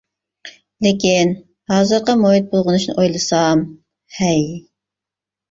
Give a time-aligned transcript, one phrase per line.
[0.85, 1.33] لېكىن
[1.73, 3.63] ھازىرقى مۇھىت بۇلغىنىشىنى ئويلىسام.
[4.19, 4.43] ھەي!